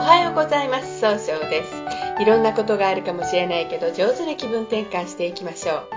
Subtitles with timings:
[0.00, 0.98] はようございます。
[0.98, 2.22] 総称です。
[2.22, 5.88] いろんなことがあるかもしれないけど上手に気分転換していきましょう。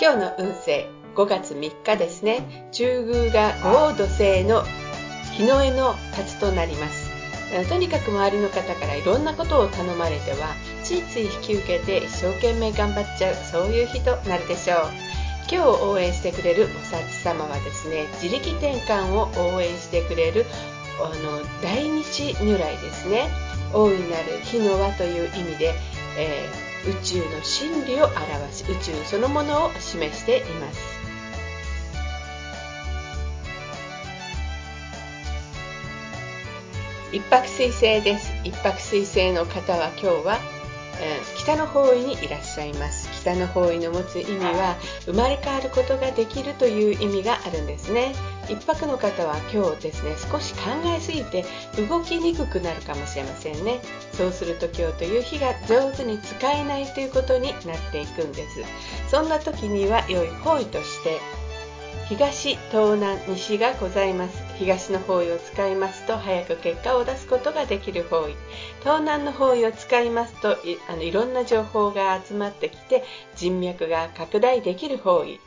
[0.00, 2.68] 今日の運勢5月3日ですね。
[2.72, 4.64] 中宮が豪土星の
[5.32, 7.08] 日の絵の立となります。
[7.68, 14.78] とにかく周りの方からいろんなことを頼まれてはついつい引き受けて一生懸命頑張っちゃうそういう日となるでしょう。
[15.48, 20.46] 今日応援してくれる菩薩様はですね自力転換を応援してくれる
[21.00, 23.51] あの大日如来ですね。
[23.72, 25.74] 大いなる火の輪という意味で、
[26.18, 31.02] えー、宇宙の真理を表し宇宙そのものを示しています。
[37.12, 38.32] 一泊水星です。
[38.42, 40.38] 一泊水星の方は今日は、
[40.98, 43.10] えー、北の方位にいらっしゃいます。
[43.20, 48.14] 北の方位の持つ意味は生まれ変わることができるという意味があるんですね。
[48.48, 51.44] 一泊の方は今日ですね少し考えすぎて
[51.88, 53.80] 動きにくくなるかもしれませんね。
[54.12, 58.62] そうすると今日という日が上手に使えないということになっていくんです。
[59.10, 61.20] そんな時には良い方位として
[62.08, 64.42] 東東南西がございます。
[64.58, 68.34] 東の方位を使いますと早く結果を出すことができる方位。
[68.80, 73.04] 東南の方位を使いますといあのいろんな情報が集まってきて
[73.34, 75.40] 人脈が拡大できる方位。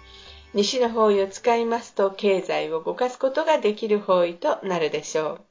[0.55, 5.41] 西の方位を使いますと経済を動かすことができる方位となるでしょう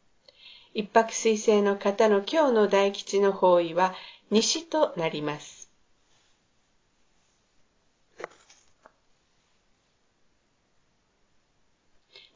[0.73, 3.95] 一泊水星の方の今日の大吉の方位は
[4.31, 5.71] 西となります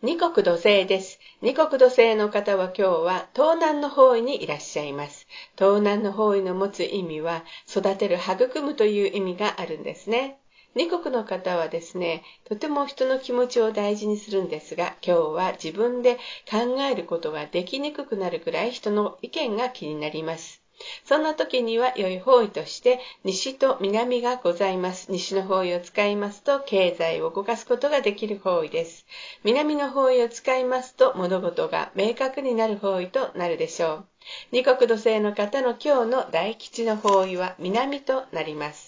[0.03, 1.19] 二国土星です。
[1.43, 5.27] 二国土星の方は今日は東南の方位にいらっしゃいます。
[5.59, 10.39] 東南の方位の持つ意味は育てる、育むという意味があるんですね。
[10.75, 16.17] 二国の方はですね、とても人の気持ちを大事にするんですが、今日は自分で
[16.49, 20.63] 考えることができにくくなるくらい人の意見が気になります。
[21.05, 25.11] そんな時には良い方位として西と南がございます。
[25.11, 29.05] 西の方位を使いますと経済を動かすことができる方位です。
[29.43, 34.07] 南の方位を使いますと物事が明確になる方位となるでしょう。
[34.53, 38.88] 二国土星の方の今日の大吉の方位は南となります。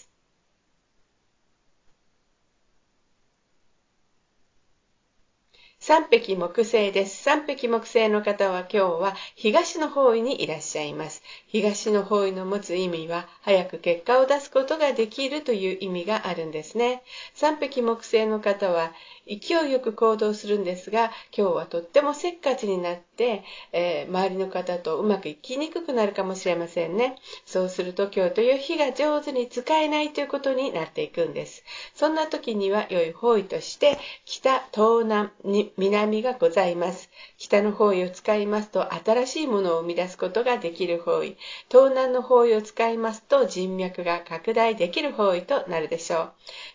[5.83, 7.23] 三匹木星です。
[7.23, 11.23] 三匹木星の方は今日は東の方位にいらっしゃいます。
[11.47, 17.03] 東の方位の持つ意味は早く結果を出すことができるという意味があるんですね。
[17.33, 18.93] 三匹木星の方は
[19.27, 23.43] 勢いよく行動するんですが、今日はとってもせっかちになって、
[23.73, 27.17] えー、周りの方とうまくいきにくくなるかもしれませんね。
[27.47, 31.65] そうすると今日という日が上手に使えないということになっていくんです。
[31.95, 35.31] そんな時には良い方位として、北、東南、
[35.77, 37.11] 南がございます。
[37.39, 41.37] 北の方位を使いますと新しいものを生み出すことができる方位。
[41.71, 46.33] 東南の方位を使いますと人脈が拡大できる方位となるでしょう。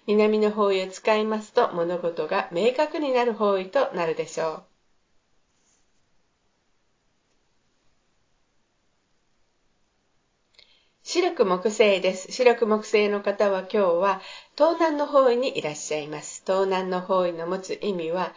[0.07, 4.63] 南の方位を使いますと物事が明確になる方位となるでしょう。
[11.07, 12.31] 白く木星です。
[12.31, 14.21] 白く木星の方は今日は
[14.57, 16.41] 東南の方位にいらっしゃいます。
[16.45, 18.33] 東南の方位の持つ意味は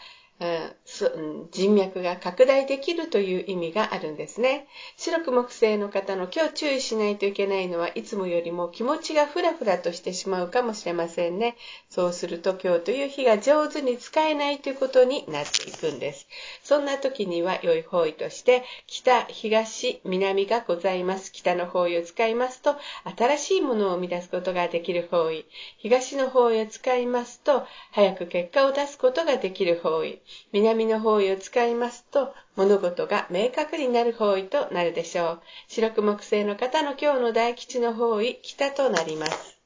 [1.51, 4.69] 人脈が拡大できるという意味があるんですね。
[4.97, 11.57] 白く木星の方の今日注意しないといけないのはいつもよりも気持ちがふらふらとしてしまうかもしれませんね。
[11.91, 16.29] そうすると今日という日が上手に使えないということになっていくんです。
[16.63, 21.33] そんな時には良い方位として北、東、南がございます。
[21.33, 22.77] 北の方位を使いますと
[23.17, 25.47] 新しいものを生み出すことができる方位。
[25.79, 30.21] 東の方位を使いますと早く結果を出すことができる方位。
[30.53, 35.43] 南の方位を使いますと、物事が明確になる方位となるでしょう。
[35.69, 39.58] 白く木星の方の今日の大吉の方位、北となります。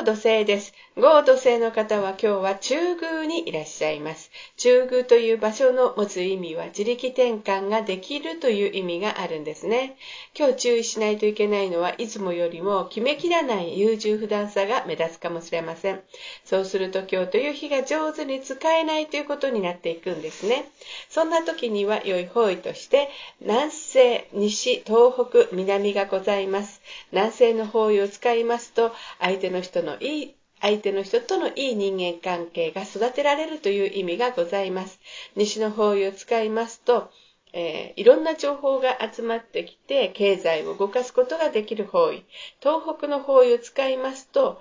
[0.00, 0.72] 合土星です。
[0.96, 4.30] 合土星の方は今日は中宮にいらっしゃいます。
[4.56, 9.96] 中宮という場所の持つ意味は自力転換ができるという意味があるんですね。
[10.34, 16.00] 今日注意しないといけないのはいつもよりも決めきらない優柔不断さが目立つかもしれません。
[16.46, 20.64] そうすると今日という日が上手に使えないということになっていくんですね。
[21.10, 23.10] そんな時には良い方位として
[23.42, 26.80] 南西、西、東北、南がございます。
[27.12, 35.00] 南西の方位を使いますと相手の人のいい相手の人とのいい人間関係が育てられるという意味がございます。
[35.36, 37.10] 西の方位を使いますと、
[37.52, 42.24] えー、いろんな情報が集まってきて、経済を動かすことができる方位。
[42.60, 44.60] 東北の方位を使いますと、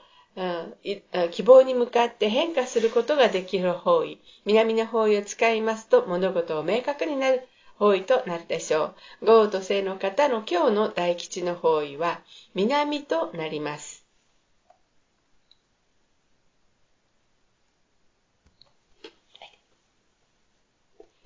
[1.32, 7.48] 希望に向かって変化することができる方位南の方位を使いますと物事を明確になる
[7.78, 12.22] 方位となるでしょう豪雨と星の方の今日の大吉の方位は
[12.54, 13.99] 南となります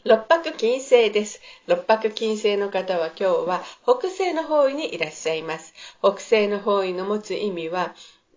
[0.06, 1.40] 六白金星です。
[1.66, 5.74] 六白金星の方は今日は北西の方位にいらっしゃいます。
[6.00, 7.96] 北西の方位の持つ意味は、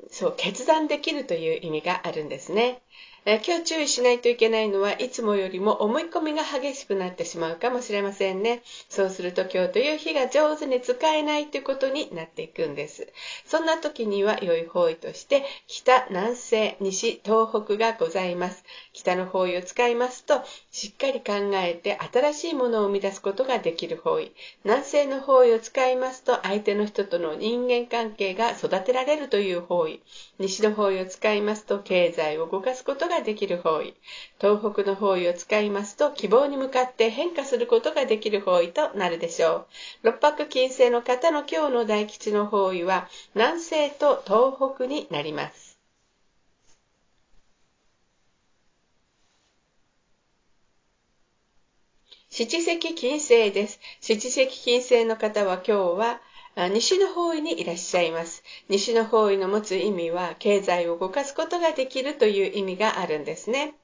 [0.09, 2.83] そう、決断できるという意味があるんですね。
[3.29, 8.63] え今日注意しないといけないのはいつもよりも思い込みが激しくなってしまうかもしれませんね。
[8.89, 13.09] そうすると今日という日が上手に使えないということになっていくんです。
[13.45, 18.63] そんな時には良い方位として北、南西、西、東北がございます。
[18.93, 24.31] 北の方位を使いますとしっかり考えて新しいものを生み出すことができる方位。
[24.63, 30.01] 南西の方位を使いますと相手の人との人間関係が育てられるという方位。
[30.39, 33.95] 西の方位を使いますと経済を動かすことがができる方位。
[34.41, 39.67] 東北の方位を使いますと希望に向かって変化することができる方位となるでしょう。
[40.03, 45.79] 六白金星の方の今日の大吉の方位は南西と東北になります。
[52.31, 53.81] 七石金星です。
[54.03, 56.21] 七石金星の方は今日は
[56.57, 58.43] 西の方位にいらっしゃいます。
[58.71, 63.75] 西の方位の持つ意味は、経済を動かすことができるという意味があるんですね。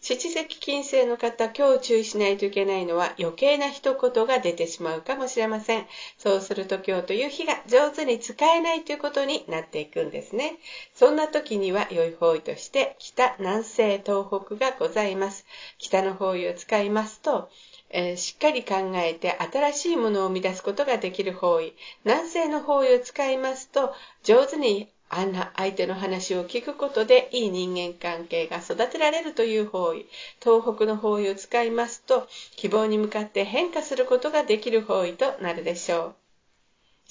[0.00, 5.86] 七石金星の方、今日注意しないといけないのは余計な一言が出てしまうかもしれません。
[6.16, 10.56] そうすると今日という日が上手に使えないということになっていくんですね。
[10.94, 15.44] そんな時には良い方位として北、南西、東北がございます。
[15.76, 17.50] 北の方位を使いますと、
[17.92, 21.74] えー、しっかり考えて新しいものを生み出すことができる方位。
[22.04, 30.06] 南西の方位を使いますと上手にあんな相手の話を聞くことでいい人間関係が育てられるという方位。
[30.42, 36.14] 東北の方位を使いますと希望に向かって変化することができる方位となるでしょう。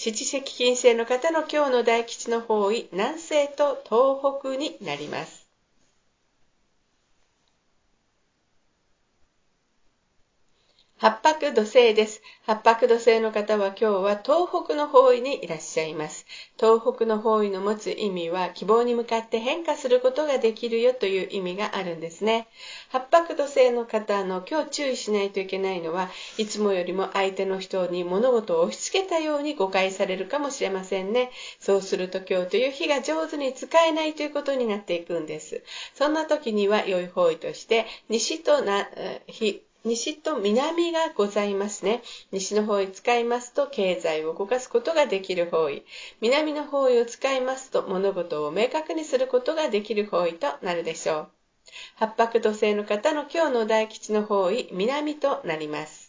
[0.03, 5.40] 七石金星の方の今日の大吉の方位南西と東北になります
[11.01, 12.21] 八白土星です。
[12.45, 16.27] 八白土星の方は今日は東北の方位にいらっしゃいます。
[16.59, 22.47] 東北の方位の持つ意味は希望に向かって変化することができるよという意味があるんですね。
[22.89, 31.31] 八白土星の方の今日注意しないといけないのはいつもよりも相手の人に物事を押し付けたように誤解されるかもしれませんね。
[31.59, 35.63] そうすると今日という日が上手に使えないということになっていくんです。
[35.95, 38.87] そんな時には良い方位として西とな、
[39.25, 42.01] 日、西と南がございますね。
[42.31, 45.83] 西の方位使いますと経済を動かすことができる方位。
[46.19, 51.29] 南の方位を使いますと物事を明確にすることができる方位となるでしょう。
[51.95, 56.00] 八白土星の方の今日の大吉の方位、南となります。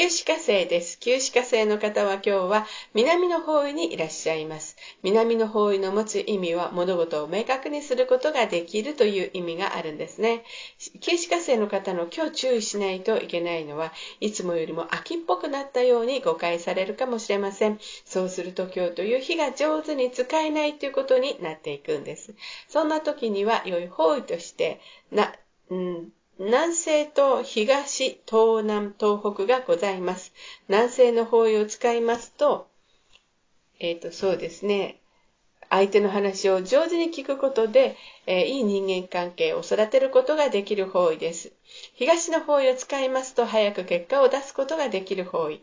[0.00, 1.00] 旧歯科生です。
[1.00, 4.76] 旧歯科生の方は今日は南の方位にいらっしゃいます。
[5.02, 10.44] 南の方位の持つ意味は物事を明確にすることができるという意味があるんですね。
[11.00, 17.80] 旧歯科生の方の今日注意しないといけないのはいつもよりも秋っぽくなったように誤解されるかもしれません。
[18.04, 22.36] そうすると今日という日が上手に使えないということになっていくんです。
[22.68, 25.34] そんな時には良い方位としてな、
[25.70, 30.32] うん南西と東、東南、東北がございます。
[30.68, 32.68] 南西の方位を使いますと、
[33.80, 35.00] えっ、ー、と、そうですね。
[35.70, 37.96] 相手の話を上手に聞くことで、
[38.26, 41.52] えー、いい人間関係を育てることができる方位です。
[41.94, 45.60] 東の方位を使いますと早く結果を出すことができる方位。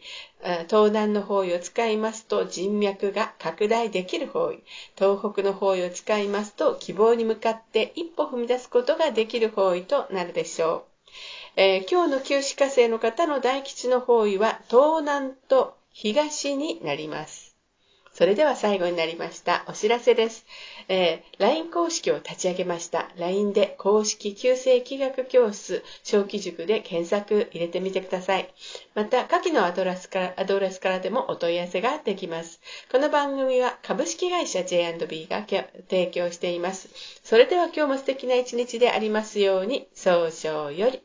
[0.68, 4.64] 東南の方位を使いますと人脈が拡大できる方位。
[4.96, 10.84] 東北の方位を使いますと希望に向かって一歩踏み出すことができる方位となるでしょう。
[11.58, 17.45] えー、今日の旧歯科生の方の大吉の方位は東南と東になります。
[18.16, 19.66] それでは最後になりました。
[19.68, 20.46] お知らせです。
[20.88, 23.10] えー、LINE 公式を立ち上げました。
[23.18, 28.54] LINE で公式旧世気学教室小規塾で検索入れてみてください。
[28.94, 32.62] また、下記のアドレスからアドレスからでもお問い合わせができます。
[32.90, 36.88] この番組は株式会社 J&B が提供しています。
[37.22, 41.02] それでは今日も素敵な一日でありますように、早々より。